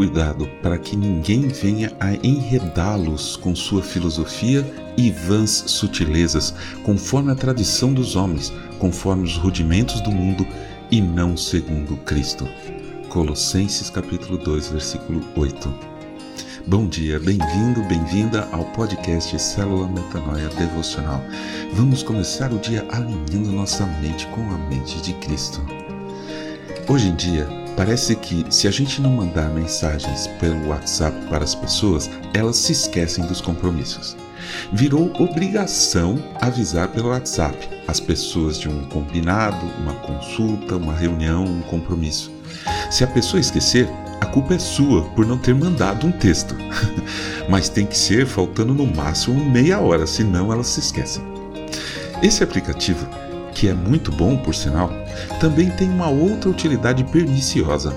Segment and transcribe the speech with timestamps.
[0.00, 4.64] cuidado para que ninguém venha a enredá-los com sua filosofia
[4.96, 10.46] e vãs sutilezas, conforme a tradição dos homens, conforme os rudimentos do mundo
[10.90, 12.48] e não segundo Cristo.
[13.10, 15.70] Colossenses capítulo 2, versículo 8.
[16.66, 21.22] Bom dia, bem-vindo, bem-vinda ao podcast Célula Metanoia Devocional.
[21.74, 25.60] Vamos começar o dia alinhando nossa mente com a mente de Cristo.
[26.88, 31.54] Hoje em dia, parece que se a gente não mandar mensagens pelo WhatsApp para as
[31.54, 34.14] pessoas, elas se esquecem dos compromissos.
[34.70, 37.56] Virou obrigação avisar pelo WhatsApp
[37.88, 42.30] as pessoas de um combinado, uma consulta, uma reunião, um compromisso.
[42.90, 43.88] Se a pessoa esquecer,
[44.20, 46.54] a culpa é sua por não ter mandado um texto.
[47.48, 51.22] Mas tem que ser faltando no máximo meia hora, senão elas se esquecem.
[52.22, 53.08] Esse aplicativo,
[53.60, 54.90] que é muito bom por sinal,
[55.38, 57.94] também tem uma outra utilidade perniciosa.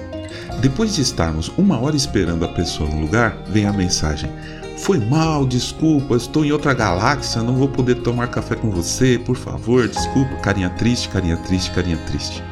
[0.59, 4.29] Depois de estarmos uma hora esperando a pessoa no lugar, vem a mensagem:
[4.77, 9.37] Foi mal, desculpa, estou em outra galáxia, não vou poder tomar café com você, por
[9.37, 10.35] favor, desculpa.
[10.41, 12.43] Carinha triste, carinha triste, carinha triste.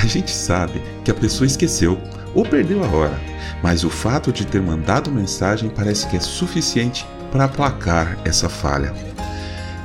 [0.00, 1.98] A gente sabe que a pessoa esqueceu
[2.36, 3.20] ou perdeu a hora,
[3.64, 8.94] mas o fato de ter mandado mensagem parece que é suficiente para aplacar essa falha.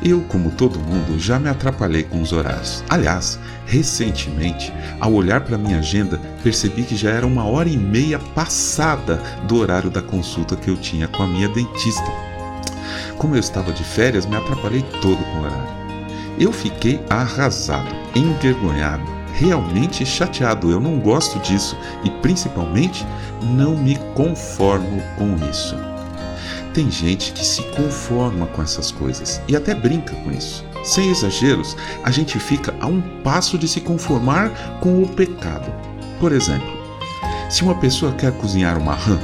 [0.04, 2.84] Eu, como todo mundo, já me atrapalhei com os horários.
[2.90, 8.20] Aliás, recentemente, ao olhar para minha agenda, percebi que já era uma hora e meia
[8.20, 12.12] passada do horário da consulta que eu tinha com a minha dentista.
[13.18, 15.78] Como eu estava de férias, me atrapalhei todo com o horário.
[16.40, 20.72] Eu fiquei arrasado, envergonhado realmente chateado.
[20.72, 23.06] Eu não gosto disso e principalmente
[23.42, 25.76] não me conformo com isso.
[26.78, 30.64] Tem gente que se conforma com essas coisas e até brinca com isso.
[30.84, 35.74] Sem exageros, a gente fica a um passo de se conformar com o pecado.
[36.20, 36.68] Por exemplo,
[37.50, 39.18] se uma pessoa quer cozinhar uma rã,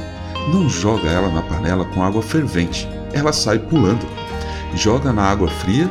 [0.52, 4.04] não joga ela na panela com água fervente, ela sai pulando.
[4.74, 5.88] Joga na água fria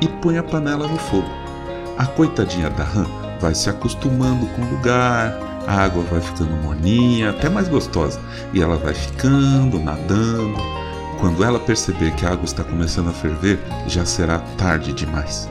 [0.00, 1.30] e põe a panela no fogo.
[1.96, 3.06] A coitadinha da rã
[3.40, 8.20] vai se acostumando com o lugar, a água vai ficando morninha, até mais gostosa,
[8.52, 10.63] e ela vai ficando, nadando.
[11.24, 13.58] Quando ela perceber que a água está começando a ferver,
[13.88, 15.48] já será tarde demais.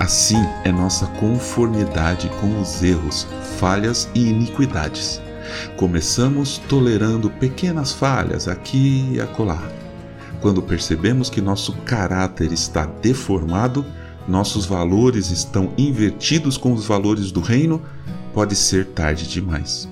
[0.00, 3.26] Assim é nossa conformidade com os erros,
[3.58, 5.20] falhas e iniquidades.
[5.76, 9.62] Começamos tolerando pequenas falhas aqui e acolá.
[10.40, 13.84] Quando percebemos que nosso caráter está deformado,
[14.26, 17.82] nossos valores estão invertidos com os valores do reino,
[18.32, 19.86] pode ser tarde demais.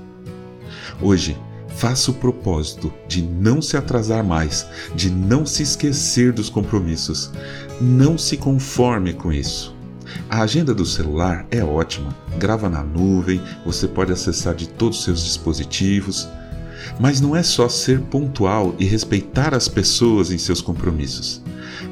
[1.02, 1.36] Hoje,
[1.76, 7.30] faça o propósito de não se atrasar mais, de não se esquecer dos compromissos.
[7.80, 9.74] Não se conforme com isso.
[10.28, 15.04] A agenda do celular é ótima, grava na nuvem, você pode acessar de todos os
[15.04, 16.28] seus dispositivos.
[16.98, 21.42] Mas não é só ser pontual e respeitar as pessoas em seus compromissos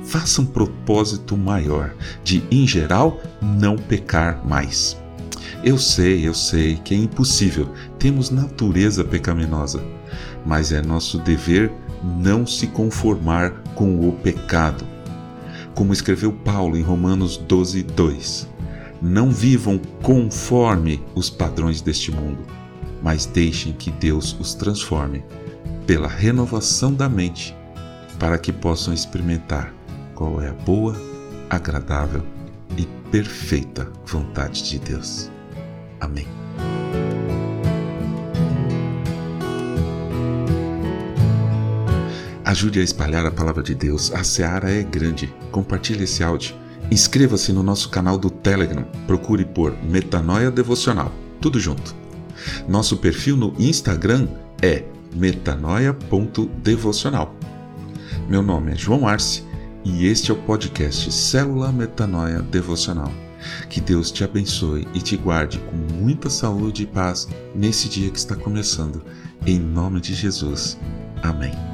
[0.09, 4.97] faça um propósito maior de, em geral, não pecar mais.
[5.63, 9.83] Eu sei, eu sei que é impossível, temos natureza pecaminosa,
[10.47, 11.71] mas é nosso dever
[12.03, 14.85] não se conformar com o pecado.
[15.75, 18.49] Como escreveu Paulo em Romanos 12, 2:
[19.03, 22.45] Não vivam conforme os padrões deste mundo,
[23.03, 25.25] mas deixem que Deus os transforme
[25.87, 27.57] pela renovação da mente,
[28.19, 29.73] para que possam experimentar
[30.15, 30.95] qual é a boa,
[31.49, 32.23] agradável
[32.77, 35.31] e perfeita vontade de Deus.
[36.01, 36.27] Amém.
[42.59, 44.13] Ajude a espalhar a palavra de Deus.
[44.13, 45.33] A seara é grande.
[45.53, 46.57] Compartilhe esse áudio.
[46.91, 48.83] Inscreva-se no nosso canal do Telegram.
[49.07, 51.13] Procure por Metanoia Devocional.
[51.41, 51.95] Tudo junto.
[52.69, 54.27] Nosso perfil no Instagram
[54.61, 54.83] é
[55.15, 57.33] metanoia.devocional.
[58.29, 59.45] Meu nome é João Arce
[59.85, 63.13] e este é o podcast Célula Metanoia Devocional.
[63.71, 68.19] Que Deus te abençoe e te guarde com muita saúde e paz nesse dia que
[68.19, 69.05] está começando.
[69.47, 70.77] Em nome de Jesus.
[71.23, 71.68] Amém.